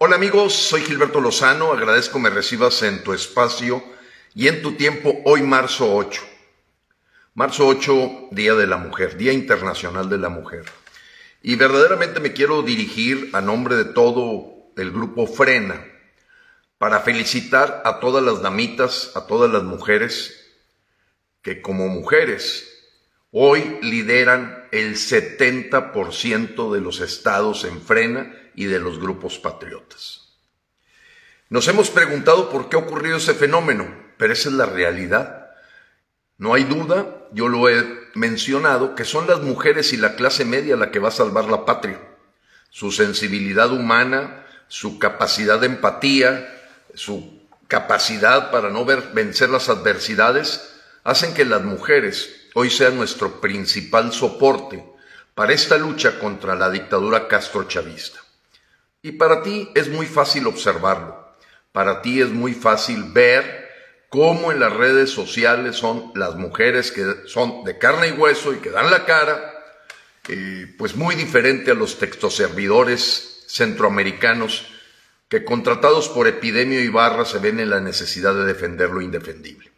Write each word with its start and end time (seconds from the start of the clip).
Hola 0.00 0.14
amigos, 0.14 0.52
soy 0.52 0.82
Gilberto 0.82 1.20
Lozano, 1.20 1.72
agradezco 1.72 2.20
me 2.20 2.30
recibas 2.30 2.84
en 2.84 3.02
tu 3.02 3.12
espacio 3.12 3.82
y 4.32 4.46
en 4.46 4.62
tu 4.62 4.76
tiempo 4.76 5.20
hoy 5.24 5.42
marzo 5.42 5.92
8. 5.92 6.22
Marzo 7.34 7.66
8, 7.66 8.28
Día 8.30 8.54
de 8.54 8.68
la 8.68 8.76
Mujer, 8.76 9.16
Día 9.16 9.32
Internacional 9.32 10.08
de 10.08 10.18
la 10.18 10.28
Mujer. 10.28 10.66
Y 11.42 11.56
verdaderamente 11.56 12.20
me 12.20 12.32
quiero 12.32 12.62
dirigir 12.62 13.30
a 13.32 13.40
nombre 13.40 13.74
de 13.74 13.86
todo 13.86 14.70
el 14.76 14.92
grupo 14.92 15.26
Frena 15.26 15.84
para 16.78 17.00
felicitar 17.00 17.82
a 17.84 17.98
todas 17.98 18.22
las 18.22 18.40
damitas, 18.40 19.10
a 19.16 19.26
todas 19.26 19.50
las 19.50 19.64
mujeres 19.64 20.48
que 21.42 21.60
como 21.60 21.88
mujeres 21.88 22.72
hoy 23.32 23.78
lideran 23.82 24.68
el 24.70 24.94
70% 24.94 26.72
de 26.72 26.80
los 26.80 27.00
estados 27.00 27.64
en 27.64 27.82
Frena 27.82 28.32
y 28.58 28.64
de 28.64 28.80
los 28.80 28.98
grupos 28.98 29.38
patriotas. 29.38 30.32
Nos 31.48 31.68
hemos 31.68 31.90
preguntado 31.90 32.50
por 32.50 32.68
qué 32.68 32.76
ha 32.76 32.80
ocurrido 32.80 33.18
ese 33.18 33.32
fenómeno, 33.32 33.86
pero 34.16 34.32
esa 34.32 34.48
es 34.48 34.56
la 34.56 34.66
realidad. 34.66 35.52
No 36.38 36.54
hay 36.54 36.64
duda, 36.64 37.06
yo 37.32 37.46
lo 37.46 37.68
he 37.68 37.86
mencionado, 38.16 38.96
que 38.96 39.04
son 39.04 39.28
las 39.28 39.42
mujeres 39.42 39.92
y 39.92 39.96
la 39.96 40.16
clase 40.16 40.44
media 40.44 40.76
la 40.76 40.90
que 40.90 40.98
va 40.98 41.08
a 41.08 41.12
salvar 41.12 41.44
la 41.44 41.64
patria. 41.64 42.00
Su 42.68 42.90
sensibilidad 42.90 43.70
humana, 43.70 44.44
su 44.66 44.98
capacidad 44.98 45.60
de 45.60 45.66
empatía, 45.66 46.52
su 46.94 47.40
capacidad 47.68 48.50
para 48.50 48.70
no 48.70 48.84
vencer 48.84 49.50
las 49.50 49.68
adversidades, 49.68 50.80
hacen 51.04 51.32
que 51.32 51.44
las 51.44 51.62
mujeres 51.62 52.48
hoy 52.54 52.70
sean 52.70 52.96
nuestro 52.96 53.40
principal 53.40 54.12
soporte 54.12 54.84
para 55.36 55.52
esta 55.52 55.78
lucha 55.78 56.18
contra 56.18 56.56
la 56.56 56.70
dictadura 56.70 57.28
castrochavista. 57.28 58.18
Y 59.02 59.12
para 59.12 59.42
ti 59.42 59.70
es 59.74 59.88
muy 59.88 60.06
fácil 60.06 60.46
observarlo, 60.46 61.34
para 61.72 62.02
ti 62.02 62.20
es 62.20 62.30
muy 62.30 62.52
fácil 62.52 63.12
ver 63.12 63.68
cómo 64.08 64.50
en 64.50 64.60
las 64.60 64.72
redes 64.72 65.10
sociales 65.10 65.76
son 65.76 66.12
las 66.14 66.34
mujeres 66.34 66.90
que 66.90 67.04
son 67.26 67.64
de 67.64 67.78
carne 67.78 68.08
y 68.08 68.12
hueso 68.12 68.52
y 68.52 68.56
que 68.56 68.70
dan 68.70 68.90
la 68.90 69.04
cara, 69.04 69.54
eh, 70.28 70.74
pues 70.76 70.96
muy 70.96 71.14
diferente 71.14 71.70
a 71.70 71.74
los 71.74 71.98
textoservidores 71.98 73.44
centroamericanos 73.46 74.66
que 75.28 75.44
contratados 75.44 76.08
por 76.08 76.26
Epidemio 76.26 76.82
y 76.82 76.88
Barra 76.88 77.24
se 77.24 77.38
ven 77.38 77.60
en 77.60 77.70
la 77.70 77.80
necesidad 77.80 78.34
de 78.34 78.46
defender 78.46 78.90
lo 78.90 79.02
indefendible. 79.02 79.70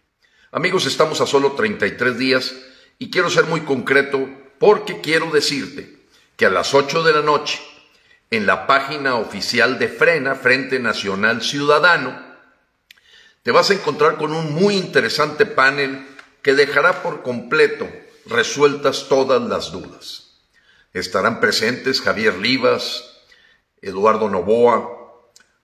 Amigos, 0.52 0.86
estamos 0.86 1.20
a 1.20 1.26
solo 1.26 1.52
33 1.52 2.18
días 2.18 2.54
y 2.98 3.10
quiero 3.10 3.30
ser 3.30 3.44
muy 3.44 3.60
concreto 3.60 4.28
porque 4.58 5.00
quiero 5.00 5.30
decirte 5.30 5.98
que 6.36 6.46
a 6.46 6.50
las 6.50 6.74
8 6.74 7.02
de 7.02 7.12
la 7.12 7.22
noche 7.22 7.60
en 8.30 8.46
la 8.46 8.68
página 8.68 9.16
oficial 9.16 9.78
de 9.78 9.88
Frena, 9.88 10.36
Frente 10.36 10.78
Nacional 10.78 11.42
Ciudadano, 11.42 12.30
te 13.42 13.50
vas 13.50 13.70
a 13.70 13.74
encontrar 13.74 14.16
con 14.16 14.32
un 14.32 14.52
muy 14.52 14.76
interesante 14.76 15.46
panel 15.46 16.06
que 16.42 16.54
dejará 16.54 17.02
por 17.02 17.22
completo 17.22 17.88
resueltas 18.26 19.08
todas 19.08 19.42
las 19.42 19.72
dudas. 19.72 20.38
Estarán 20.92 21.40
presentes 21.40 22.00
Javier 22.00 22.38
Rivas, 22.38 23.18
Eduardo 23.82 24.28
Novoa, 24.28 24.88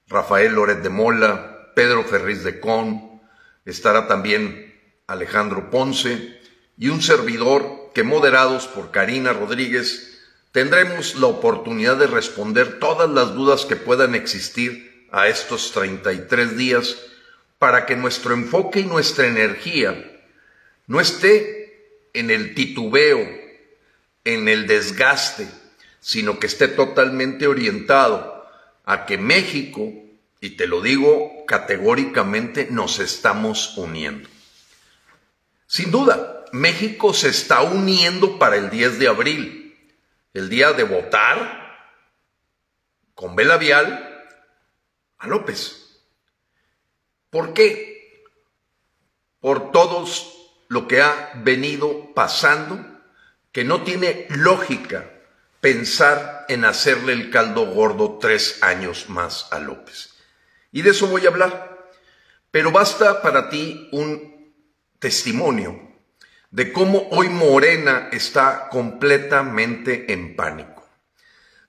Rafael 0.09 0.55
Loret 0.55 0.83
de 0.83 0.89
Mola, 0.89 1.73
Pedro 1.77 2.03
Ferriz 2.03 2.43
de 2.43 2.59
Con, 2.59 3.21
estará 3.65 4.09
también 4.09 4.75
Alejandro 5.07 5.71
Ponce 5.71 6.41
y 6.77 6.89
un 6.89 7.03
servidor 7.03 7.93
que 7.95 8.03
moderados 8.03 8.67
por 8.67 8.91
Karina 8.91 9.33
Rodríguez 9.33 10.16
tendremos 10.57 11.17
la 11.17 11.27
oportunidad 11.27 11.99
de 11.99 12.07
responder 12.07 12.79
todas 12.79 13.11
las 13.11 13.35
dudas 13.35 13.67
que 13.67 13.77
puedan 13.77 14.15
existir 14.15 15.07
a 15.13 15.29
estos 15.29 15.71
33 15.73 16.57
días 16.57 16.97
para 17.59 17.85
que 17.85 17.95
nuestro 17.95 18.33
enfoque 18.33 18.81
y 18.81 18.85
nuestra 18.85 19.27
energía 19.27 20.19
no 20.87 20.99
esté 20.99 22.09
en 22.15 22.31
el 22.31 22.55
titubeo, 22.55 23.29
en 24.25 24.49
el 24.49 24.67
desgaste, 24.67 25.47
sino 26.01 26.39
que 26.39 26.47
esté 26.47 26.69
totalmente 26.69 27.47
orientado 27.47 28.49
a 28.87 29.05
que 29.05 29.19
México, 29.19 29.93
y 30.41 30.57
te 30.57 30.67
lo 30.67 30.81
digo 30.81 31.45
categóricamente, 31.47 32.69
nos 32.71 32.99
estamos 32.99 33.77
uniendo. 33.77 34.27
Sin 35.67 35.91
duda, 35.91 36.47
México 36.53 37.13
se 37.13 37.29
está 37.29 37.61
uniendo 37.61 38.39
para 38.39 38.57
el 38.57 38.71
10 38.71 38.99
de 38.99 39.09
abril 39.09 39.66
el 40.37 40.51
día 40.51 40.75
de 40.75 40.85
votar 40.85 41.79
con 43.15 43.35
vela 43.35 43.57
vial 43.57 44.29
a 45.17 45.27
López. 45.27 46.03
¿Por 47.31 47.55
qué? 47.55 48.31
Por 49.41 49.73
todos 49.73 50.53
lo 50.69 50.87
que 50.87 51.01
ha 51.01 51.33
venido 51.37 52.13
pasando, 52.13 52.79
que 53.51 53.65
no 53.65 53.83
tiene 53.83 54.27
lógica 54.29 55.11
pensar 55.63 56.45
en 56.51 56.67
hacerle 56.67 57.15
el 57.15 57.31
caldo 57.31 57.65
gordo 57.73 58.19
tres 58.21 58.63
años 58.63 59.09
más 59.09 59.51
a 59.53 59.59
López. 59.59 60.19
Y 60.71 60.83
de 60.83 60.91
eso 60.91 61.07
voy 61.07 61.25
a 61.25 61.31
hablar. 61.31 61.91
Pero 62.51 62.71
basta 62.73 63.23
para 63.23 63.49
ti 63.49 63.89
un 63.91 64.53
testimonio 64.99 65.96
de 66.57 66.73
cómo 66.73 67.07
hoy 67.11 67.29
Morena 67.29 68.09
está 68.13 68.71
completamente 68.71 70.11
en 70.15 70.37
pánico, 70.37 70.89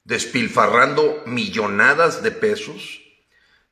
despilfarrando 0.06 1.24
millonadas 1.26 2.24
de 2.24 2.32
pesos, 2.32 3.02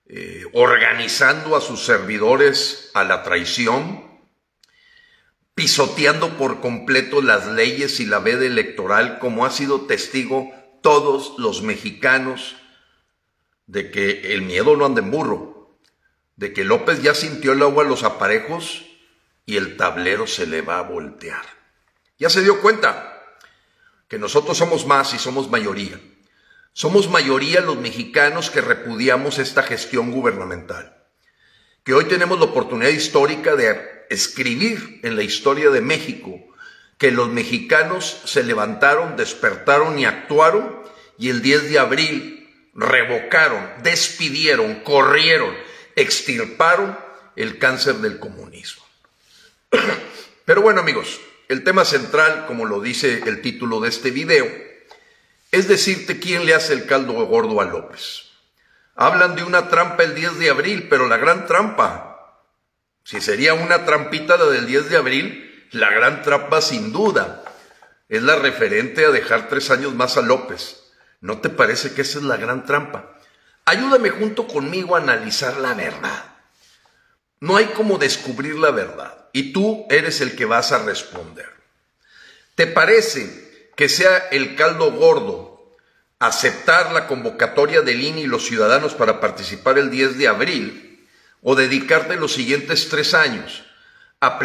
eh, 0.08 0.44
organizando 0.52 1.56
a 1.56 1.62
sus 1.62 1.86
servidores 1.86 2.92
a 2.94 3.06
la 3.06 3.24
traición, 3.24 4.04
pisoteando 5.54 6.38
por 6.38 6.60
completo 6.60 7.22
las 7.22 7.48
leyes 7.48 8.02
y 8.02 8.06
la 8.06 8.20
veda 8.20 8.46
electoral, 8.46 9.18
como 9.20 9.46
ha 9.46 9.52
sido 9.52 9.86
testigo 9.86 10.52
todos 10.82 11.36
los 11.38 11.62
mexicanos 11.62 12.58
de 13.68 13.90
que 13.90 14.34
el 14.34 14.42
miedo 14.42 14.76
no 14.76 14.86
anda 14.86 15.00
en 15.00 15.12
burro, 15.12 15.80
de 16.36 16.52
que 16.52 16.66
López 16.66 17.02
ya 17.02 17.16
sintió 17.16 17.54
el 17.54 17.62
agua 17.62 17.86
a 17.86 17.88
los 17.88 18.04
aparejos 18.04 18.84
y 19.46 19.58
el 19.58 19.78
tablero 19.78 20.28
se 20.28 20.48
le 20.48 20.62
va 20.62 20.80
a 20.80 20.84
voltear. 20.84 21.46
Ya 22.18 22.30
se 22.30 22.42
dio 22.42 22.62
cuenta 22.62 23.24
que 24.08 24.20
nosotros 24.20 24.58
somos 24.58 24.86
más 24.86 25.14
y 25.14 25.20
somos 25.20 25.50
mayoría. 25.50 26.00
Somos 26.74 27.10
mayoría 27.10 27.62
los 27.62 27.78
mexicanos 27.78 28.50
que 28.50 28.62
repudiamos 28.62 29.40
esta 29.40 29.64
gestión 29.64 30.12
gubernamental. 30.12 31.04
Que 31.84 31.94
hoy 31.94 32.06
tenemos 32.06 32.40
la 32.40 32.46
oportunidad 32.46 32.90
histórica 32.90 33.56
de 33.56 34.06
escribir 34.10 35.00
en 35.04 35.16
la 35.16 35.24
historia 35.24 35.70
de 35.70 35.82
México 35.82 36.40
que 36.98 37.12
los 37.12 37.30
mexicanos 37.30 38.22
se 38.26 38.44
levantaron, 38.44 39.18
despertaron 39.18 40.00
y 40.00 40.06
actuaron 40.06 40.82
y 41.18 41.30
el 41.30 41.42
10 41.42 41.70
de 41.70 41.80
abril 41.80 42.70
revocaron, 42.74 43.70
despidieron, 43.84 44.76
corrieron, 44.82 45.54
extirparon 45.96 46.98
el 47.36 47.58
cáncer 47.58 47.96
del 47.96 48.20
comunismo. 48.20 48.85
Pero 50.46 50.62
bueno 50.62 50.82
amigos, 50.82 51.20
el 51.48 51.64
tema 51.64 51.86
central, 51.86 52.46
como 52.48 52.66
lo 52.66 52.82
dice 52.82 53.24
el 53.26 53.42
título 53.42 53.80
de 53.80 53.90
este 53.90 54.12
video, 54.12 54.48
es 55.52 55.68
decirte 55.68 56.20
quién 56.20 56.46
le 56.46 56.54
hace 56.54 56.74
el 56.74 56.86
caldo 56.86 57.14
gordo 57.26 57.62
a 57.62 57.66
López. 57.66 58.24
Hablan 58.96 59.36
de 59.36 59.44
una 59.44 59.70
trampa 59.70 60.04
el 60.04 60.16
10 60.16 60.40
de 60.40 60.50
abril, 60.50 60.88
pero 60.90 61.08
la 61.08 61.18
gran 61.18 61.48
trampa, 61.48 62.42
si 63.04 63.22
sería 63.22 63.54
una 63.54 63.86
trampita 63.86 64.38
la 64.38 64.46
del 64.46 64.66
10 64.66 64.90
de 64.90 64.98
abril, 64.98 65.68
la 65.72 65.90
gran 65.92 66.22
trampa 66.22 66.62
sin 66.62 66.92
duda 66.92 67.44
es 68.08 68.22
la 68.22 68.36
referente 68.36 69.06
a 69.06 69.12
dejar 69.12 69.50
tres 69.50 69.72
años 69.72 69.94
más 69.94 70.18
a 70.18 70.22
López. 70.22 70.92
¿No 71.22 71.40
te 71.40 71.50
parece 71.50 71.94
que 71.94 72.02
esa 72.02 72.20
es 72.20 72.24
la 72.24 72.38
gran 72.38 72.66
trampa? 72.66 73.18
Ayúdame 73.66 74.12
junto 74.12 74.48
conmigo 74.48 74.96
a 74.96 75.00
analizar 75.00 75.58
la 75.58 75.74
verdad. 75.74 76.35
No 77.40 77.58
hay 77.58 77.66
como 77.68 77.98
descubrir 77.98 78.56
la 78.56 78.72
verdad 78.72 79.30
y 79.34 79.52
tú 79.52 79.86
eres 79.90 80.22
el 80.22 80.36
que 80.36 80.46
vas 80.46 80.72
a 80.72 80.84
responder. 80.84 81.50
¿Te 82.56 82.68
parece 82.68 83.72
que 83.76 83.90
sea 83.90 84.18
el 84.32 84.56
caldo 84.56 84.92
gordo 84.92 85.76
aceptar 86.20 86.94
la 86.94 87.08
convocatoria 87.08 87.82
del 87.82 88.02
INE 88.02 88.22
y 88.22 88.28
los 88.28 88.46
ciudadanos 88.46 88.94
para 88.94 89.20
participar 89.20 89.78
el 89.78 89.92
10 89.92 90.18
de 90.18 90.28
abril 90.28 91.08
o 91.42 91.56
dedicarte 91.56 92.16
los 92.16 92.34
siguientes 92.34 92.90
tres 92.90 93.14
años 93.14 93.66
a, 94.22 94.40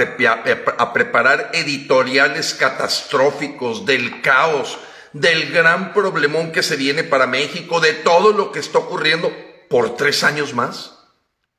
a 0.78 0.92
preparar 0.92 1.50
editoriales 1.54 2.54
catastróficos 2.54 3.86
del 3.86 4.20
caos, 4.20 4.78
del 5.12 5.52
gran 5.52 5.94
problemón 5.94 6.52
que 6.52 6.62
se 6.62 6.76
viene 6.76 7.04
para 7.04 7.26
México, 7.26 7.80
de 7.80 7.94
todo 7.94 8.32
lo 8.32 8.52
que 8.52 8.58
está 8.58 8.78
ocurriendo 8.78 9.32
por 9.68 9.96
tres 9.96 10.24
años 10.24 10.52
más? 10.52 10.99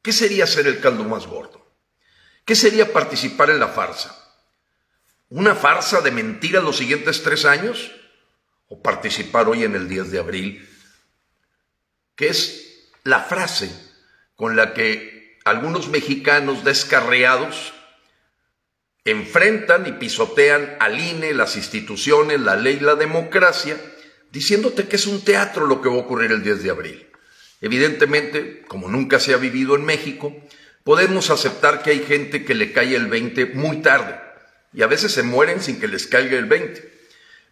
¿Qué 0.02 0.12
sería 0.12 0.48
ser 0.48 0.68
el 0.68 0.80
caldo 0.80 1.04
más 1.04 1.28
gordo? 1.28 1.66
¿Qué 2.46 2.56
sería 2.56 2.92
participar 2.92 3.50
en 3.50 3.60
la 3.60 3.68
farsa? 3.68 4.18
¿Una 5.30 5.56
farsa 5.56 6.02
de 6.02 6.12
mentiras 6.12 6.64
los 6.64 6.78
siguientes 6.78 7.24
tres 7.24 7.46
años? 7.46 7.92
¿O 8.68 8.82
participar 8.82 9.48
hoy 9.48 9.64
en 9.64 9.76
el 9.76 9.88
10 9.88 10.12
de 10.12 10.20
abril? 10.20 10.70
Que 12.16 12.30
es 12.30 12.90
la 13.04 13.22
frase 13.22 13.72
con 14.36 14.56
la 14.56 14.74
que 14.74 15.40
algunos 15.46 15.90
mexicanos 15.90 16.64
descarriados 16.64 17.74
enfrentan 19.06 19.88
y 19.88 19.94
pisotean 19.94 20.78
al 20.80 21.00
INE, 21.00 21.34
las 21.34 21.56
instituciones, 21.56 22.42
la 22.42 22.56
ley, 22.56 22.80
la 22.80 22.96
democracia, 22.96 23.80
diciéndote 24.32 24.88
que 24.88 24.96
es 24.96 25.08
un 25.08 25.24
teatro 25.24 25.66
lo 25.66 25.82
que 25.82 25.90
va 25.90 25.96
a 25.96 26.00
ocurrir 26.00 26.32
el 26.32 26.44
10 26.44 26.64
de 26.64 26.70
abril. 26.70 27.11
Evidentemente, 27.62 28.64
como 28.68 28.90
nunca 28.90 29.20
se 29.20 29.34
ha 29.34 29.38
vivido 29.38 29.76
en 29.76 29.86
México, 29.86 30.36
podemos 30.84 31.30
aceptar 31.30 31.84
que 31.84 31.92
hay 31.92 32.00
gente 32.00 32.44
que 32.44 32.56
le 32.56 32.74
cae 32.74 32.96
el 32.96 33.08
20 33.08 33.46
muy 33.54 33.82
tarde 33.82 34.20
y 34.74 34.82
a 34.82 34.88
veces 34.88 35.12
se 35.12 35.22
mueren 35.22 35.62
sin 35.62 35.80
que 35.80 35.88
les 35.88 36.08
caiga 36.08 36.38
el 36.38 36.46
20. 36.46 36.92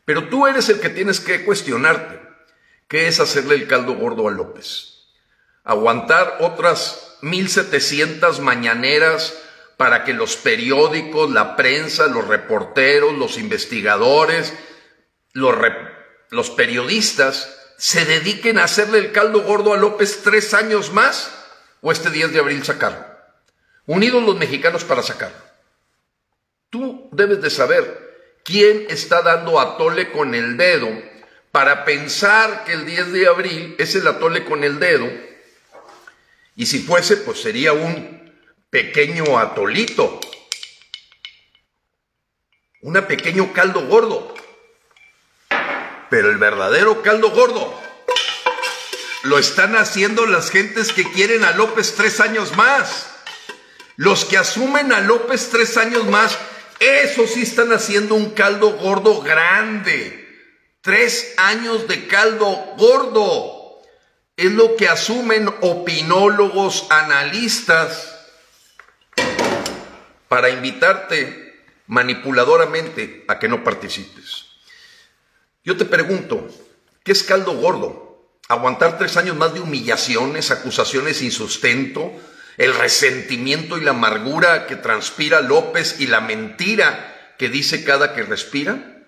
Pero 0.06 0.28
tú 0.28 0.48
eres 0.48 0.68
el 0.70 0.80
que 0.80 0.90
tienes 0.90 1.20
que 1.20 1.46
cuestionarte. 1.46 2.20
¿Qué 2.88 3.08
es 3.08 3.20
hacerle 3.20 3.54
el 3.54 3.68
caldo 3.68 3.94
gordo 3.94 4.28
a 4.28 4.32
López? 4.32 5.06
Aguantar 5.64 6.38
otras 6.40 7.18
1700 7.22 8.40
mañaneras 8.40 9.38
para 9.78 10.04
que 10.04 10.14
los 10.14 10.36
periódicos, 10.36 11.30
la 11.30 11.56
prensa, 11.56 12.08
los 12.08 12.28
reporteros, 12.28 13.16
los 13.16 13.38
investigadores, 13.38 14.54
los, 15.34 15.56
los 16.32 16.50
periodistas 16.50 17.59
se 17.80 18.04
dediquen 18.04 18.60
a 18.60 18.66
hacerle 18.66 19.00
el 19.00 19.14
caldo 19.14 19.42
gordo 19.42 19.74
a 19.74 19.78
López 19.78 20.20
tres 20.22 20.54
años 20.54 20.92
más 20.92 21.32
o 21.82 21.94
este 21.94 22.10
10 22.10 22.34
de 22.34 22.40
abril 22.40 22.64
sacarlo. 22.66 23.06
Unidos 23.86 24.22
los 24.22 24.38
mexicanos 24.38 24.84
para 24.84 25.02
sacarlo. 25.02 25.38
Tú 26.70 27.10
debes 27.14 27.42
de 27.42 27.50
saber 27.50 28.42
quién 28.44 28.86
está 28.90 29.22
dando 29.22 29.62
atole 29.62 30.12
con 30.12 30.36
el 30.36 30.58
dedo 30.58 30.90
para 31.54 31.86
pensar 31.86 32.66
que 32.66 32.74
el 32.74 32.86
10 32.86 33.14
de 33.14 33.28
abril 33.28 33.76
es 33.80 33.96
el 33.96 34.06
atole 34.08 34.44
con 34.44 34.66
el 34.66 34.78
dedo. 34.80 35.10
Y 36.58 36.66
si 36.66 36.80
fuese, 36.80 37.16
pues 37.16 37.42
sería 37.42 37.72
un 37.72 38.38
pequeño 38.70 39.40
atolito, 39.40 40.20
un 42.82 42.94
pequeño 43.08 43.54
caldo 43.54 43.88
gordo. 43.88 44.36
Pero 46.10 46.30
el 46.32 46.38
verdadero 46.38 47.02
caldo 47.02 47.32
gordo 47.32 47.80
lo 49.24 49.38
están 49.38 49.76
haciendo 49.76 50.26
las 50.26 50.50
gentes 50.50 50.94
que 50.94 51.04
quieren 51.12 51.44
a 51.44 51.52
López 51.52 51.96
tres 51.96 52.20
años 52.20 52.56
más. 52.56 53.10
Los 53.96 54.26
que 54.26 54.38
asumen 54.38 54.94
a 54.94 55.02
López 55.02 55.50
tres 55.52 55.76
años 55.78 56.06
más, 56.06 56.38
esos 56.80 57.32
sí 57.32 57.42
están 57.42 57.74
haciendo 57.74 58.16
un 58.16 58.32
caldo 58.32 58.72
gordo 58.78 59.22
grande. 59.22 60.26
Tres 60.82 61.34
años 61.38 61.88
de 61.88 62.08
caldo 62.08 62.48
gordo. 62.78 63.82
Es 64.38 64.52
lo 64.54 64.78
que 64.78 64.88
asumen 64.88 65.54
opinólogos, 65.60 66.88
analistas, 66.90 68.16
para 70.30 70.50
invitarte 70.50 71.66
manipuladoramente 71.88 73.26
a 73.28 73.38
que 73.38 73.50
no 73.50 73.66
participes. 73.66 74.49
Yo 75.70 75.78
te 75.78 75.86
pregunto, 75.86 76.48
¿qué 77.04 77.12
es 77.12 77.22
caldo 77.22 77.52
gordo? 77.52 78.34
¿Aguantar 78.48 78.98
tres 78.98 79.18
años 79.18 79.38
más 79.38 79.54
de 79.54 79.60
humillaciones, 79.60 80.50
acusaciones 80.50 81.18
sin 81.18 81.32
sustento, 81.32 82.12
el 82.58 82.74
resentimiento 82.74 83.78
y 83.78 83.82
la 83.82 83.92
amargura 83.92 84.66
que 84.66 84.78
transpira 84.78 85.42
López 85.42 85.98
y 86.00 86.08
la 86.08 86.22
mentira 86.22 87.36
que 87.38 87.50
dice 87.50 87.84
cada 87.84 88.16
que 88.16 88.24
respira? 88.24 89.04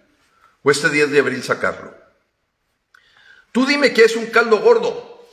¿O 0.62 0.70
este 0.70 0.92
10 0.92 1.10
de 1.10 1.20
abril 1.22 1.42
sacarlo? 1.42 1.96
Tú 3.52 3.66
dime 3.66 3.92
qué 3.92 4.04
es 4.04 4.16
un 4.16 4.28
caldo 4.28 4.60
gordo. 4.60 5.28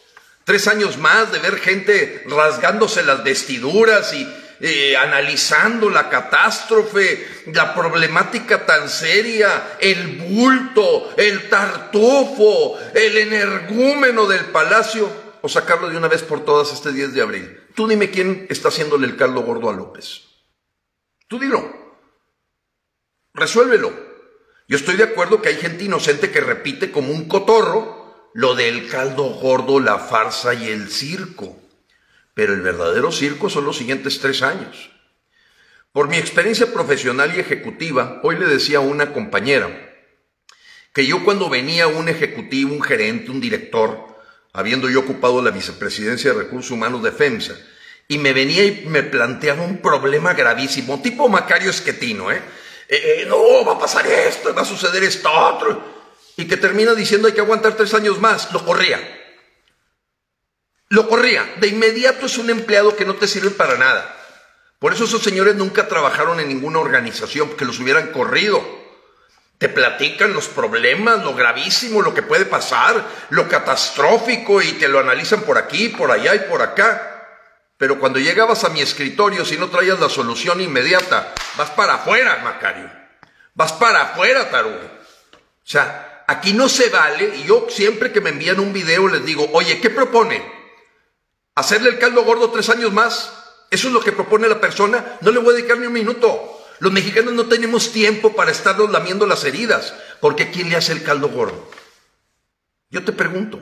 Tres 0.44 0.66
años 0.66 0.96
más 0.96 1.30
de 1.30 1.40
ver 1.40 1.58
gente 1.58 2.25
rasgándose 2.26 3.04
las 3.04 3.22
vestiduras 3.22 4.14
y 4.14 4.26
eh, 4.60 4.96
analizando 4.96 5.88
la 5.90 6.08
catástrofe, 6.08 7.26
la 7.52 7.75
problemática 7.75 8.66
tan 8.66 8.88
seria, 8.88 9.76
el 9.81 10.19
bulto, 10.19 11.14
el 11.16 11.49
tartufo, 11.49 12.78
el 12.94 13.19
energúmeno 13.19 14.26
del 14.26 14.46
palacio, 14.46 15.28
o 15.40 15.49
sacarlo 15.49 15.88
de 15.88 15.96
una 15.96 16.08
vez 16.08 16.22
por 16.22 16.44
todas 16.44 16.72
este 16.72 16.93
10 16.93 17.14
de 17.14 17.22
abril. 17.22 17.60
Tú 17.75 17.87
dime 17.87 18.10
quién 18.10 18.46
está 18.50 18.69
haciéndole 18.69 19.06
el 19.06 19.16
caldo 19.16 19.43
gordo 19.43 19.70
a 19.70 19.72
López. 19.72 20.22
Tú 21.28 21.38
dilo. 21.38 21.96
Resuélvelo. 23.34 23.93
Yo 24.66 24.76
estoy 24.76 24.96
de 24.96 25.04
acuerdo 25.04 25.40
que 25.40 25.50
hay 25.50 25.56
gente 25.56 25.84
inocente 25.84 26.31
que 26.31 26.40
repite 26.40 26.90
como 26.90 27.12
un 27.12 27.28
cotorro 27.28 27.99
lo 28.34 28.54
del 28.54 28.88
caldo 28.88 29.25
gordo, 29.25 29.81
la 29.81 29.99
farsa 29.99 30.54
y 30.54 30.69
el 30.69 30.90
circo. 30.90 31.56
Pero 32.38 32.55
el 32.55 32.61
verdadero 32.61 33.11
circo 33.11 33.50
son 33.50 33.64
los 33.64 33.79
siguientes 33.79 34.20
tres 34.20 34.43
años. 34.43 34.93
Por 35.90 36.06
mi 36.06 36.19
experiencia 36.19 36.73
profesional 36.73 37.35
y 37.35 37.40
ejecutiva, 37.40 38.20
hoy 38.23 38.38
le 38.38 38.46
decía 38.46 38.79
a 38.79 38.81
una 38.81 39.12
compañera 39.12 39.69
que 40.93 41.05
yo 41.05 41.25
cuando 41.25 41.50
venía 41.50 41.88
un 41.88 42.08
ejecutivo, 42.08 42.73
un 42.73 42.81
gerente, 42.81 43.32
un 43.32 43.40
director, 43.40 44.20
habiendo 44.52 44.88
yo 44.88 45.00
ocupado 45.00 45.43
la 45.43 45.50
vicepresidencia 45.50 46.32
de 46.32 46.38
Recursos 46.44 46.70
Humanos 46.70 47.02
de 47.02 47.11
FEMSA, 47.11 47.56
y 48.06 48.19
me 48.19 48.32
venía 48.32 48.64
y 48.64 48.85
me 48.87 49.02
planteaba 49.02 49.64
un 49.64 49.79
problema 49.79 50.32
gravísimo, 50.32 51.02
tipo 51.02 51.29
Macario 51.29 51.70
Esquetino, 51.70 52.31
¿eh? 52.31 52.40
eh, 52.88 53.23
eh 53.23 53.26
no, 53.29 53.64
va 53.64 53.73
a 53.73 53.79
pasar 53.81 54.06
esto, 54.06 54.55
va 54.55 54.62
a 54.62 54.64
suceder 54.64 55.02
esto 55.02 55.29
otro, 55.29 55.82
y 56.37 56.46
que 56.46 56.56
termina 56.56 56.94
diciendo 56.94 57.26
hay 57.26 57.35
que 57.35 57.40
aguantar 57.40 57.76
tres 57.76 57.94
años 57.94 58.20
más, 58.20 58.52
lo 58.52 58.64
corría. 58.64 59.17
Lo 60.88 61.08
corría. 61.08 61.55
De 61.61 61.69
inmediato 61.69 62.26
es 62.26 62.38
un 62.38 62.50
empleado 62.50 62.96
que 62.96 63.05
no 63.05 63.14
te 63.14 63.29
sirve 63.29 63.50
para 63.50 63.76
nada. 63.76 64.14
Por 64.79 64.93
eso 64.93 65.05
esos 65.05 65.23
señores 65.23 65.56
nunca 65.56 65.88
trabajaron 65.88 66.40
en 66.40 66.49
ninguna 66.49 66.79
organización, 66.79 67.49
porque 67.49 67.64
los 67.64 67.81
hubieran 67.81 68.08
corrido. 68.12 68.64
Te 69.58 69.69
platican 69.69 70.32
los 70.32 70.46
problemas, 70.46 71.25
lo 71.25 71.35
gravísimo, 71.35 72.00
lo 72.00 72.14
que 72.14 72.23
puede 72.23 72.44
pasar, 72.44 73.05
lo 73.31 73.49
catastrófico 73.49 74.62
y 74.62 74.73
te 74.75 74.87
lo 74.87 75.00
analizan 75.00 75.43
por 75.43 75.58
aquí, 75.58 75.88
por 75.88 76.12
allá 76.12 76.35
y 76.37 76.40
por 76.40 76.62
acá. 76.62 77.26
Pero 77.76 77.99
cuando 77.99 78.20
llegabas 78.20 78.62
a 78.62 78.69
mi 78.69 78.81
escritorio, 78.81 79.44
si 79.44 79.56
no 79.56 79.69
traías 79.69 79.99
la 79.99 80.08
solución 80.08 80.61
inmediata, 80.61 81.35
vas 81.56 81.70
para 81.70 81.94
afuera, 81.94 82.40
Macario. 82.44 82.88
Vas 83.55 83.73
para 83.73 84.02
afuera, 84.02 84.49
tarugo. 84.49 84.76
O 84.76 85.70
sea, 85.70 86.25
aquí 86.29 86.52
no 86.52 86.69
se 86.69 86.88
vale, 86.88 87.37
y 87.37 87.44
yo 87.44 87.67
siempre 87.69 88.12
que 88.12 88.20
me 88.20 88.31
envían 88.31 88.61
un 88.61 88.73
video 88.73 89.08
les 89.08 89.25
digo, 89.25 89.49
oye, 89.52 89.81
¿qué 89.81 89.90
propone? 89.90 90.57
Hacerle 91.58 91.90
el 91.90 91.99
caldo 91.99 92.25
gordo 92.25 92.50
tres 92.50 92.68
años 92.68 92.92
más. 92.92 93.32
Eso 93.71 93.88
es 93.88 93.94
lo 93.94 94.00
que 94.00 94.12
propone 94.12 94.49
la 94.49 94.61
persona. 94.61 95.18
No 95.21 95.30
le 95.30 95.40
voy 95.40 95.50
a 95.50 95.56
dedicar 95.56 95.78
ni 95.78 95.87
un 95.87 95.92
minuto. 95.92 96.59
Los 96.78 96.92
mexicanos 96.92 97.35
no 97.35 97.47
tenemos 97.47 97.92
tiempo 97.92 98.35
para 98.35 98.52
estarnos 98.52 98.90
lamiendo 98.90 99.26
las 99.26 99.44
heridas, 99.44 99.94
porque 100.21 100.50
¿quién 100.50 100.71
le 100.71 100.76
hace 100.76 100.92
el 100.92 101.02
caldo 101.02 101.28
gordo? 101.28 101.68
Yo 102.90 103.04
te 103.04 103.12
pregunto, 103.12 103.61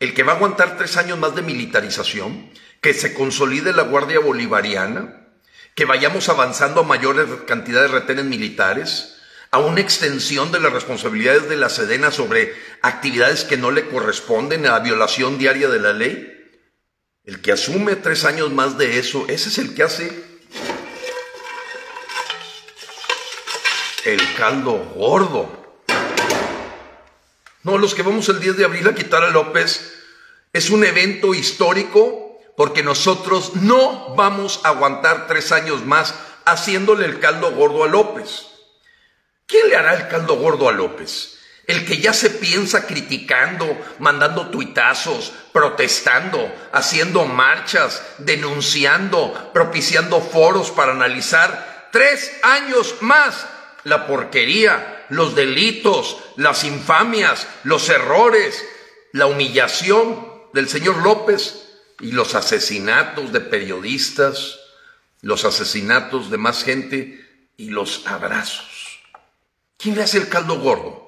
¿el 0.00 0.14
que 0.14 0.22
va 0.22 0.32
a 0.32 0.36
aguantar 0.36 0.78
tres 0.78 0.96
años 0.96 1.18
más 1.18 1.34
de 1.34 1.42
militarización? 1.42 2.50
¿Que 2.80 2.94
se 2.94 3.12
consolide 3.12 3.72
la 3.74 3.82
Guardia 3.82 4.20
Bolivariana? 4.20 5.28
¿Que 5.74 5.84
vayamos 5.84 6.28
avanzando 6.28 6.80
a 6.80 6.84
mayores 6.84 7.26
cantidades 7.46 7.92
de 7.92 7.98
retenes 7.98 8.24
militares? 8.24 9.16
¿A 9.50 9.58
una 9.58 9.80
extensión 9.80 10.50
de 10.50 10.60
las 10.60 10.72
responsabilidades 10.72 11.48
de 11.48 11.56
la 11.56 11.68
Sedena 11.68 12.10
sobre 12.10 12.54
actividades 12.80 13.44
que 13.44 13.56
no 13.58 13.70
le 13.70 13.88
corresponden 13.88 14.66
a 14.66 14.72
la 14.72 14.80
violación 14.80 15.38
diaria 15.38 15.68
de 15.68 15.80
la 15.80 15.92
ley? 15.92 16.37
El 17.28 17.42
que 17.42 17.52
asume 17.52 17.94
tres 17.94 18.24
años 18.24 18.50
más 18.52 18.78
de 18.78 18.98
eso, 18.98 19.26
ese 19.28 19.50
es 19.50 19.58
el 19.58 19.74
que 19.74 19.82
hace 19.82 20.24
el 24.06 24.34
caldo 24.34 24.72
gordo. 24.96 25.84
No, 27.64 27.76
los 27.76 27.94
que 27.94 28.00
vamos 28.00 28.30
el 28.30 28.40
10 28.40 28.56
de 28.56 28.64
abril 28.64 28.88
a 28.88 28.94
quitar 28.94 29.24
a 29.24 29.28
López 29.28 29.92
es 30.54 30.70
un 30.70 30.84
evento 30.84 31.34
histórico 31.34 32.40
porque 32.56 32.82
nosotros 32.82 33.56
no 33.56 34.14
vamos 34.14 34.62
a 34.64 34.68
aguantar 34.68 35.26
tres 35.26 35.52
años 35.52 35.84
más 35.84 36.14
haciéndole 36.46 37.04
el 37.04 37.20
caldo 37.20 37.52
gordo 37.52 37.84
a 37.84 37.88
López. 37.88 38.46
¿Quién 39.46 39.68
le 39.68 39.76
hará 39.76 39.92
el 39.96 40.08
caldo 40.08 40.36
gordo 40.36 40.66
a 40.66 40.72
López? 40.72 41.38
El 41.68 41.84
que 41.84 41.98
ya 41.98 42.14
se 42.14 42.30
piensa 42.30 42.86
criticando, 42.86 43.78
mandando 43.98 44.48
tuitazos, 44.48 45.34
protestando, 45.52 46.50
haciendo 46.72 47.26
marchas, 47.26 48.02
denunciando, 48.16 49.50
propiciando 49.52 50.22
foros 50.22 50.70
para 50.70 50.92
analizar 50.92 51.90
tres 51.92 52.32
años 52.42 52.96
más 53.02 53.46
la 53.84 54.06
porquería, 54.06 55.04
los 55.10 55.34
delitos, 55.34 56.16
las 56.36 56.64
infamias, 56.64 57.46
los 57.64 57.90
errores, 57.90 58.64
la 59.12 59.26
humillación 59.26 60.26
del 60.54 60.70
señor 60.70 61.02
López 61.02 61.68
y 62.00 62.12
los 62.12 62.34
asesinatos 62.34 63.30
de 63.30 63.40
periodistas, 63.40 64.58
los 65.20 65.44
asesinatos 65.44 66.30
de 66.30 66.38
más 66.38 66.64
gente 66.64 67.50
y 67.58 67.68
los 67.68 68.06
abrazos. 68.06 69.00
¿Quién 69.76 69.96
le 69.96 70.04
hace 70.04 70.16
el 70.16 70.30
caldo 70.30 70.58
gordo? 70.60 71.07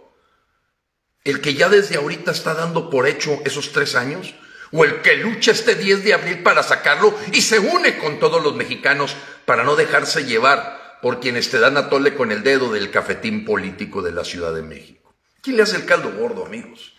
El 1.25 1.41
que 1.41 1.55
ya 1.55 1.69
desde 1.69 1.97
ahorita 1.97 2.31
está 2.31 2.55
dando 2.55 2.91
por 2.91 3.07
hecho 3.07 3.41
esos 3.45 3.73
tres 3.73 3.95
años, 3.95 4.35
o 4.73 4.85
el 4.85 5.03
que 5.03 5.17
lucha 5.17 5.51
este 5.51 5.75
10 5.75 6.05
de 6.05 6.15
abril 6.15 6.43
para 6.43 6.63
sacarlo 6.63 7.15
y 7.33 7.41
se 7.41 7.59
une 7.59 7.99
con 7.99 8.19
todos 8.21 8.43
los 8.43 8.55
mexicanos 8.55 9.17
para 9.45 9.65
no 9.65 9.77
dejarse 9.77 10.25
llevar 10.25 10.99
por 11.03 11.21
quienes 11.21 11.51
te 11.51 11.59
dan 11.59 11.77
a 11.77 11.89
tole 11.89 12.15
con 12.15 12.31
el 12.31 12.43
dedo 12.43 12.73
del 12.73 12.91
cafetín 12.91 13.45
político 13.45 14.03
de 14.03 14.13
la 14.13 14.25
Ciudad 14.25 14.55
de 14.55 14.63
México. 14.63 15.15
¿Quién 15.43 15.57
le 15.57 15.63
hace 15.63 15.77
el 15.77 15.87
caldo 15.87 16.13
gordo, 16.13 16.47
amigos? 16.47 16.95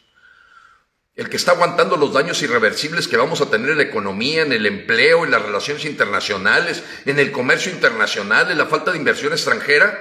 El 1.16 1.30
que 1.30 1.38
está 1.38 1.52
aguantando 1.52 1.98
los 1.98 2.14
daños 2.14 2.42
irreversibles 2.42 3.08
que 3.08 3.18
vamos 3.18 3.42
a 3.42 3.50
tener 3.50 3.72
en 3.72 3.78
la 3.78 3.84
economía, 3.84 4.42
en 4.42 4.54
el 4.54 4.66
empleo, 4.66 5.24
en 5.24 5.32
las 5.32 5.42
relaciones 5.42 5.86
internacionales, 5.86 6.84
en 7.06 7.20
el 7.20 7.32
comercio 7.32 7.72
internacional, 7.72 8.50
en 8.50 8.58
la 8.58 8.66
falta 8.66 8.92
de 8.92 8.98
inversión 8.98 9.34
extranjera. 9.34 10.00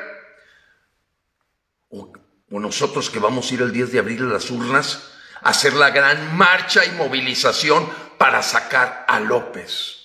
O 2.50 2.58
nosotros 2.58 3.10
que 3.10 3.18
vamos 3.18 3.50
a 3.50 3.54
ir 3.54 3.62
el 3.62 3.72
10 3.72 3.92
de 3.92 3.98
abril 3.98 4.22
a 4.22 4.32
las 4.34 4.50
urnas 4.50 5.10
a 5.42 5.50
hacer 5.50 5.74
la 5.74 5.90
gran 5.90 6.36
marcha 6.36 6.84
y 6.84 6.90
movilización 6.92 7.88
para 8.18 8.42
sacar 8.42 9.04
a 9.08 9.20
López. 9.20 9.96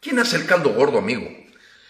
¿Quién 0.00 0.18
hace 0.18 0.36
el 0.36 0.46
caldo 0.46 0.70
gordo, 0.70 0.98
amigo? 0.98 1.28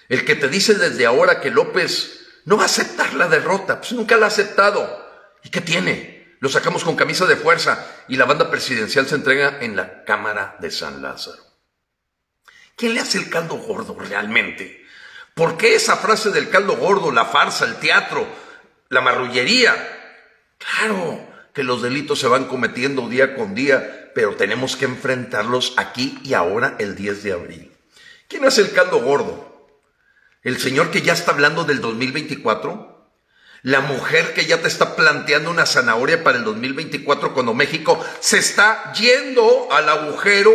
El 0.08 0.24
que 0.24 0.34
te 0.34 0.48
dice 0.48 0.74
desde 0.74 1.06
ahora 1.06 1.40
que 1.40 1.50
López 1.50 2.26
no 2.44 2.56
va 2.56 2.64
a 2.64 2.66
aceptar 2.66 3.14
la 3.14 3.28
derrota, 3.28 3.78
pues 3.80 3.92
nunca 3.92 4.16
la 4.16 4.26
ha 4.26 4.28
aceptado. 4.28 5.08
¿Y 5.42 5.48
qué 5.48 5.60
tiene? 5.60 6.36
Lo 6.40 6.48
sacamos 6.48 6.84
con 6.84 6.96
camisa 6.96 7.24
de 7.24 7.36
fuerza 7.36 7.86
y 8.08 8.16
la 8.16 8.24
banda 8.24 8.50
presidencial 8.50 9.06
se 9.06 9.14
entrega 9.14 9.58
en 9.60 9.76
la 9.76 10.04
Cámara 10.04 10.56
de 10.60 10.70
San 10.70 11.00
Lázaro. 11.00 11.42
¿Quién 12.76 12.94
le 12.94 13.00
hace 13.00 13.18
el 13.18 13.30
caldo 13.30 13.54
gordo 13.54 13.96
realmente? 13.98 14.84
¿Por 15.34 15.56
qué 15.56 15.76
esa 15.76 15.96
frase 15.96 16.30
del 16.30 16.50
caldo 16.50 16.76
gordo, 16.76 17.12
la 17.12 17.24
farsa, 17.24 17.64
el 17.64 17.76
teatro, 17.76 18.26
la 18.92 19.00
marrullería? 19.00 19.74
Claro 20.58 21.26
que 21.54 21.62
los 21.62 21.80
delitos 21.80 22.18
se 22.18 22.28
van 22.28 22.44
cometiendo 22.44 23.08
día 23.08 23.34
con 23.34 23.54
día, 23.54 24.10
pero 24.14 24.36
tenemos 24.36 24.76
que 24.76 24.84
enfrentarlos 24.84 25.72
aquí 25.78 26.18
y 26.22 26.34
ahora 26.34 26.76
el 26.78 26.94
10 26.94 27.22
de 27.22 27.32
abril. 27.32 27.72
¿Quién 28.28 28.44
hace 28.44 28.60
el 28.60 28.72
caldo 28.72 29.00
gordo? 29.00 29.66
El 30.42 30.60
Señor 30.60 30.90
que 30.90 31.00
ya 31.00 31.14
está 31.14 31.32
hablando 31.32 31.64
del 31.64 31.80
2024. 31.80 33.10
La 33.62 33.80
mujer 33.80 34.34
que 34.34 34.44
ya 34.44 34.60
te 34.60 34.68
está 34.68 34.94
planteando 34.94 35.50
una 35.50 35.64
zanahoria 35.64 36.22
para 36.22 36.36
el 36.36 36.44
2024 36.44 37.32
cuando 37.32 37.54
México 37.54 37.98
se 38.20 38.38
está 38.38 38.92
yendo 38.92 39.68
al 39.72 39.88
agujero. 39.88 40.52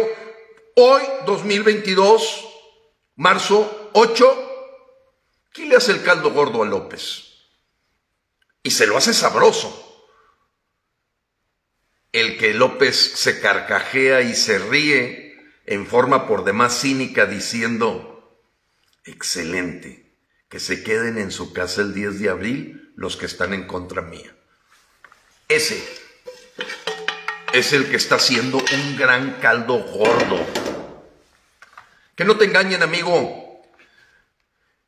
Hoy, 0.76 1.02
2022, 1.26 2.46
marzo 3.16 3.90
8. 3.94 4.44
¿Quién 5.54 5.70
le 5.70 5.78
hace 5.78 5.92
el 5.92 6.04
caldo 6.04 6.30
gordo 6.30 6.62
a 6.62 6.68
López? 6.68 7.27
Y 8.68 8.72
se 8.72 8.86
lo 8.86 8.98
hace 8.98 9.14
sabroso. 9.14 10.12
El 12.12 12.38
que 12.38 12.54
López 12.54 12.98
se 12.98 13.40
carcajea 13.40 14.20
y 14.20 14.36
se 14.36 14.60
ríe 14.60 15.38
en 15.66 15.88
forma 15.88 16.28
por 16.28 16.44
demás 16.44 16.82
cínica 16.82 17.28
diciendo, 17.28 18.38
excelente. 19.06 20.12
Que 20.50 20.60
se 20.60 20.84
queden 20.84 21.18
en 21.18 21.32
su 21.32 21.54
casa 21.54 21.80
el 21.80 21.94
10 21.94 22.20
de 22.20 22.30
abril 22.30 22.92
los 22.98 23.16
que 23.16 23.26
están 23.26 23.54
en 23.54 23.68
contra 23.68 24.02
mía. 24.02 24.36
Ese 25.48 25.82
es 27.54 27.72
el 27.72 27.90
que 27.90 27.96
está 27.96 28.16
haciendo 28.16 28.58
un 28.58 28.98
gran 28.98 29.40
caldo 29.40 29.78
gordo. 29.78 30.46
Que 32.18 32.26
no 32.26 32.36
te 32.36 32.44
engañen, 32.44 32.84
amigo. 32.84 33.62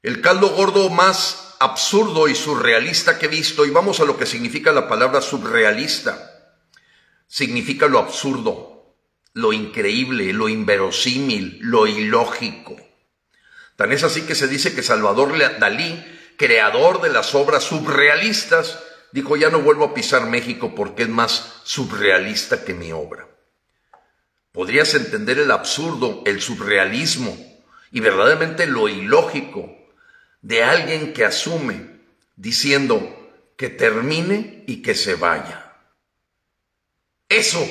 El 0.03 0.19
caldo 0.19 0.49
gordo 0.49 0.89
más 0.89 1.48
absurdo 1.59 2.29
y 2.29 2.35
surrealista 2.35 3.19
que 3.19 3.25
he 3.25 3.29
visto, 3.29 3.65
y 3.65 3.69
vamos 3.69 3.99
a 3.99 4.05
lo 4.05 4.17
que 4.17 4.25
significa 4.25 4.71
la 4.71 4.87
palabra 4.87 5.21
surrealista, 5.21 6.55
significa 7.27 7.87
lo 7.87 7.99
absurdo, 7.99 8.95
lo 9.33 9.53
increíble, 9.53 10.31
lo 10.33 10.47
inverosímil, 10.47 11.59
lo 11.61 11.85
ilógico. 11.85 12.77
Tan 13.75 13.91
es 13.91 14.03
así 14.03 14.21
que 14.23 14.35
se 14.35 14.47
dice 14.47 14.73
que 14.73 14.83
Salvador 14.83 15.37
Dalí, 15.59 16.03
creador 16.37 17.01
de 17.01 17.09
las 17.09 17.35
obras 17.35 17.65
surrealistas, 17.65 18.79
dijo, 19.11 19.35
ya 19.35 19.49
no 19.49 19.59
vuelvo 19.59 19.85
a 19.85 19.93
pisar 19.93 20.27
México 20.27 20.73
porque 20.73 21.03
es 21.03 21.09
más 21.09 21.61
surrealista 21.63 22.63
que 22.63 22.73
mi 22.73 22.91
obra. 22.91 23.27
Podrías 24.51 24.93
entender 24.95 25.39
el 25.39 25.51
absurdo, 25.51 26.23
el 26.25 26.41
surrealismo 26.41 27.37
y 27.91 27.99
verdaderamente 27.99 28.65
lo 28.65 28.87
ilógico 28.87 29.78
de 30.41 30.63
alguien 30.63 31.13
que 31.13 31.25
asume 31.25 31.99
diciendo 32.35 33.15
que 33.57 33.69
termine 33.69 34.63
y 34.67 34.81
que 34.81 34.95
se 34.95 35.15
vaya. 35.15 35.73
Eso 37.27 37.67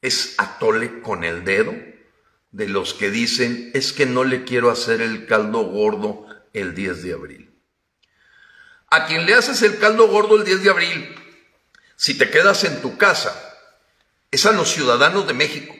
es 0.00 0.34
atole 0.38 1.00
con 1.00 1.24
el 1.24 1.44
dedo 1.44 1.74
de 2.52 2.68
los 2.68 2.94
que 2.94 3.10
dicen 3.10 3.70
es 3.74 3.92
que 3.92 4.06
no 4.06 4.24
le 4.24 4.44
quiero 4.44 4.70
hacer 4.70 5.00
el 5.00 5.26
caldo 5.26 5.60
gordo 5.64 6.26
el 6.52 6.74
10 6.74 7.02
de 7.02 7.12
abril. 7.12 7.54
A 8.90 9.06
quien 9.06 9.24
le 9.26 9.34
haces 9.34 9.62
el 9.62 9.78
caldo 9.78 10.08
gordo 10.08 10.36
el 10.36 10.44
10 10.44 10.62
de 10.62 10.70
abril, 10.70 11.14
si 11.96 12.14
te 12.14 12.30
quedas 12.30 12.64
en 12.64 12.82
tu 12.82 12.98
casa, 12.98 13.34
es 14.30 14.44
a 14.44 14.52
los 14.52 14.70
ciudadanos 14.70 15.26
de 15.26 15.34
México, 15.34 15.74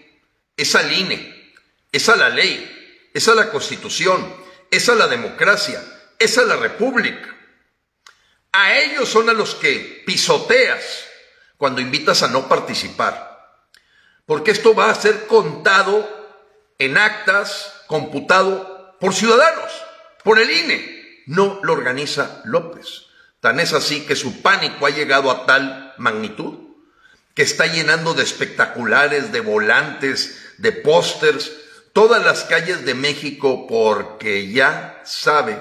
es 0.56 0.74
al 0.74 0.92
INE, 0.92 1.52
es 1.92 2.08
a 2.08 2.16
la 2.16 2.30
ley, 2.30 3.10
es 3.12 3.28
a 3.28 3.34
la 3.34 3.50
constitución, 3.50 4.41
es 4.72 4.88
a 4.88 4.94
la 4.94 5.06
democracia, 5.06 5.80
es 6.18 6.38
a 6.38 6.42
la 6.44 6.56
república. 6.56 7.28
A 8.52 8.78
ellos 8.78 9.08
son 9.08 9.28
a 9.28 9.34
los 9.34 9.54
que 9.54 10.02
pisoteas 10.06 11.04
cuando 11.58 11.80
invitas 11.80 12.22
a 12.22 12.28
no 12.28 12.48
participar. 12.48 13.60
Porque 14.24 14.50
esto 14.50 14.74
va 14.74 14.90
a 14.90 14.94
ser 14.94 15.26
contado 15.26 16.08
en 16.78 16.96
actas, 16.96 17.82
computado 17.86 18.96
por 18.98 19.14
ciudadanos, 19.14 19.70
por 20.24 20.38
el 20.38 20.50
INE. 20.50 21.22
No 21.26 21.60
lo 21.62 21.74
organiza 21.74 22.40
López. 22.44 23.06
Tan 23.40 23.60
es 23.60 23.74
así 23.74 24.06
que 24.06 24.16
su 24.16 24.40
pánico 24.40 24.86
ha 24.86 24.90
llegado 24.90 25.30
a 25.30 25.44
tal 25.44 25.94
magnitud 25.98 26.54
que 27.34 27.42
está 27.42 27.66
llenando 27.66 28.14
de 28.14 28.22
espectaculares, 28.22 29.32
de 29.32 29.40
volantes, 29.40 30.54
de 30.58 30.72
pósters, 30.72 31.52
todas 31.92 32.24
las 32.24 32.44
calles 32.44 32.84
de 32.84 32.94
México 32.94 33.66
porque 33.66 34.50
ya 34.50 35.00
sabe 35.04 35.60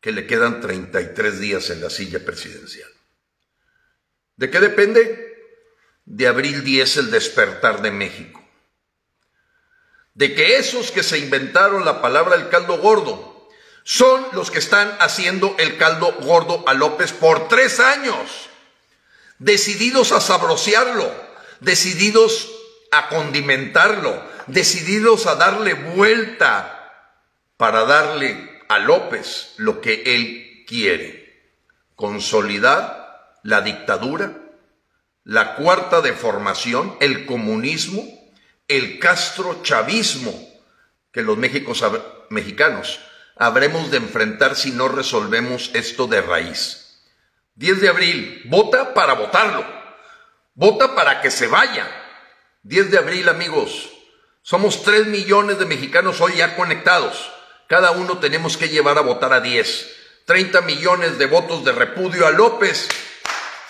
que 0.00 0.12
le 0.12 0.26
quedan 0.26 0.60
33 0.60 1.40
días 1.40 1.70
en 1.70 1.80
la 1.80 1.90
silla 1.90 2.24
presidencial. 2.24 2.88
¿De 4.36 4.50
qué 4.50 4.60
depende? 4.60 5.34
De 6.04 6.26
abril 6.28 6.62
10 6.62 6.96
el 6.98 7.10
despertar 7.10 7.82
de 7.82 7.90
México 7.90 8.46
de 10.16 10.34
que 10.34 10.56
esos 10.56 10.90
que 10.90 11.02
se 11.02 11.18
inventaron 11.18 11.84
la 11.84 12.00
palabra 12.00 12.36
el 12.36 12.48
caldo 12.48 12.78
gordo 12.78 13.48
son 13.84 14.26
los 14.32 14.50
que 14.50 14.58
están 14.58 14.96
haciendo 14.98 15.54
el 15.58 15.76
caldo 15.76 16.10
gordo 16.22 16.64
a 16.66 16.72
López 16.72 17.12
por 17.12 17.48
tres 17.48 17.78
años, 17.80 18.48
decididos 19.38 20.12
a 20.12 20.20
sabrosearlo, 20.22 21.12
decididos 21.60 22.50
a 22.90 23.08
condimentarlo, 23.10 24.20
decididos 24.46 25.26
a 25.26 25.36
darle 25.36 25.74
vuelta 25.74 26.72
para 27.56 27.84
darle 27.84 28.62
a 28.68 28.78
López 28.78 29.54
lo 29.56 29.80
que 29.80 30.02
él 30.06 30.64
quiere, 30.66 31.50
consolidar 31.94 33.38
la 33.42 33.60
dictadura, 33.60 34.36
la 35.24 35.56
cuarta 35.56 36.00
deformación, 36.00 36.96
el 37.00 37.26
comunismo, 37.26 38.02
el 38.68 38.98
castro 38.98 39.62
chavismo 39.62 40.32
que 41.12 41.22
los 41.22 41.38
mexicanos 41.38 43.00
habremos 43.36 43.90
de 43.90 43.98
enfrentar 43.98 44.56
si 44.56 44.70
no 44.70 44.88
resolvemos 44.88 45.70
esto 45.74 46.06
de 46.06 46.20
raíz. 46.20 47.00
10 47.54 47.80
de 47.80 47.88
abril, 47.88 48.42
vota 48.46 48.92
para 48.92 49.14
votarlo, 49.14 49.64
vota 50.54 50.94
para 50.94 51.22
que 51.22 51.30
se 51.30 51.46
vaya. 51.46 51.88
10 52.64 52.90
de 52.90 52.98
abril, 52.98 53.28
amigos, 53.28 53.95
somos 54.46 54.84
3 54.84 55.08
millones 55.08 55.58
de 55.58 55.66
mexicanos 55.66 56.20
hoy 56.20 56.36
ya 56.36 56.54
conectados. 56.54 57.32
Cada 57.66 57.90
uno 57.90 58.18
tenemos 58.18 58.56
que 58.56 58.68
llevar 58.68 58.96
a 58.96 59.00
votar 59.00 59.32
a 59.32 59.40
10. 59.40 59.92
30 60.24 60.60
millones 60.60 61.18
de 61.18 61.26
votos 61.26 61.64
de 61.64 61.72
repudio 61.72 62.28
a 62.28 62.30
López. 62.30 62.88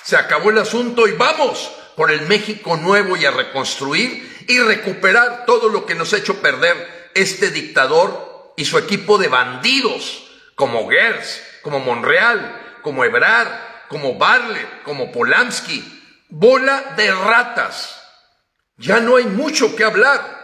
Se 0.05 0.19
acabó 0.19 0.51
el 0.51 0.59
asunto 0.59 1.09
y 1.09 1.13
vamos 1.13 1.73
por 1.97 2.11
el 2.11 2.27
México 2.27 2.77
nuevo 2.77 3.17
y 3.17 3.25
a 3.25 3.31
reconstruir 3.31 4.45
y 4.49 4.59
recuperar 4.59 5.47
todo 5.47 5.71
lo 5.71 5.87
que 5.87 5.95
nos 5.95 6.13
ha 6.13 6.19
hecho 6.19 6.43
perder 6.43 7.11
este 7.15 7.51
dictador 7.51 8.53
y 8.59 8.67
su 8.67 8.77
equipo 8.77 9.17
de 9.17 9.29
bandidos, 9.29 10.31
como 10.57 10.91
Gers, 10.91 11.43
como 11.63 11.81
Monreal, 11.81 12.81
como 12.83 13.03
Ebrard, 13.03 13.49
como 13.89 14.19
Barlet, 14.19 14.83
como 14.83 15.11
Polanski, 15.11 15.83
bola 16.29 16.93
de 16.99 17.15
ratas. 17.15 17.99
Ya 18.77 19.01
no 19.01 19.17
hay 19.17 19.25
mucho 19.25 19.75
que 19.75 19.83
hablar. 19.83 20.37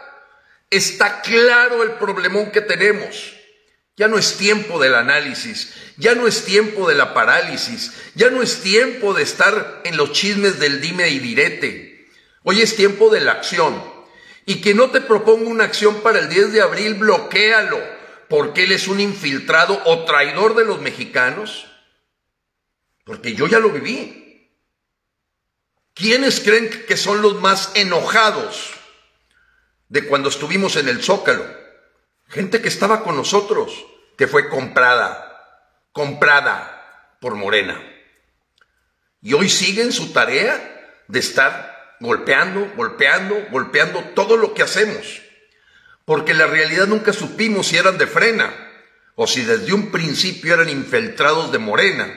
Está 0.73 1.21
claro 1.21 1.83
el 1.83 1.93
problemón 1.93 2.51
que 2.51 2.63
tenemos. 2.63 3.35
Ya 3.95 4.09
no 4.09 4.17
es 4.17 4.39
tiempo 4.39 4.81
del 4.81 4.95
análisis, 4.95 5.71
ya 5.99 6.15
no 6.15 6.27
es 6.27 6.47
tiempo 6.47 6.89
de 6.89 6.95
la 6.95 7.13
parálisis, 7.13 7.93
ya 8.15 8.31
no 8.31 8.43
es 8.43 8.63
tiempo 8.63 9.13
de 9.13 9.23
estar 9.23 9.83
en 9.85 9.99
los 9.99 10.13
chismes 10.13 10.59
del 10.59 10.81
dime 10.81 11.11
y 11.11 11.19
direte. 11.19 12.09
Hoy 12.43 12.63
es 12.63 12.75
tiempo 12.75 13.11
de 13.11 13.21
la 13.21 13.33
acción. 13.33 13.85
Y 14.47 14.63
que 14.63 14.73
no 14.73 14.91
te 14.91 15.03
proponga 15.03 15.51
una 15.51 15.65
acción 15.65 16.01
para 16.01 16.21
el 16.21 16.31
10 16.31 16.55
de 16.55 16.63
abril, 16.63 16.95
bloquéalo, 16.95 17.79
porque 18.31 18.65
él 18.65 18.73
es 18.73 18.89
un 18.89 18.99
infiltrado 18.99 19.79
o 19.85 20.07
traidor 20.07 20.55
de 20.55 20.65
los 20.65 20.81
mexicanos. 20.81 21.67
Porque 23.05 23.35
yo 23.35 23.47
ya 23.47 23.59
lo 23.59 23.69
viví. 23.69 24.49
¿Quiénes 25.93 26.41
creen 26.41 26.71
que 26.89 26.97
son 26.97 27.21
los 27.21 27.43
más 27.43 27.73
enojados 27.75 28.82
de 29.93 30.07
cuando 30.07 30.31
estuvimos 30.31 30.77
en 30.77 30.89
el 30.89 31.03
Zócalo? 31.03 31.45
Gente 32.27 32.63
que 32.63 32.69
estaba 32.69 33.03
con 33.03 33.15
nosotros, 33.15 33.85
que 34.17 34.27
fue 34.27 34.49
comprada, 34.49 35.69
comprada 35.93 37.19
por 37.21 37.35
Morena. 37.35 37.79
Y 39.21 39.35
hoy 39.35 39.51
siguen 39.51 39.93
su 39.93 40.11
tarea 40.15 41.05
de 41.09 41.19
estar 41.19 41.97
golpeando, 42.01 42.73
golpeando, 42.75 43.37
golpeando 43.51 44.01
todo 44.15 44.39
lo 44.39 44.55
que 44.55 44.63
hacemos. 44.63 45.21
Porque 46.07 46.33
la 46.33 46.47
realidad 46.47 46.87
nunca 46.87 47.13
supimos 47.13 47.67
si 47.67 47.77
eran 47.77 47.99
de 47.99 48.07
frena 48.07 48.51
o 49.15 49.27
si 49.27 49.45
desde 49.45 49.75
un 49.75 49.93
principio 49.93 50.55
eran 50.55 50.71
infiltrados 50.71 51.53
de 51.53 51.59
Morena 51.59 52.09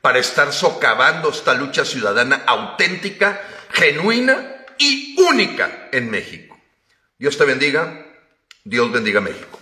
para 0.00 0.18
estar 0.18 0.52
socavando 0.52 1.30
esta 1.30 1.54
lucha 1.54 1.84
ciudadana 1.84 2.42
auténtica, 2.44 3.40
genuina 3.70 4.66
y 4.78 5.14
única 5.20 5.88
en 5.92 6.10
México. 6.10 6.49
Dios 7.20 7.36
te 7.36 7.44
bendiga, 7.44 8.06
Dios 8.64 8.90
bendiga 8.90 9.20
México. 9.20 9.59